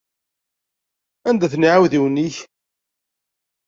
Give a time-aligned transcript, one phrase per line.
[1.29, 2.37] Anda-ten iɛudiwen-ik?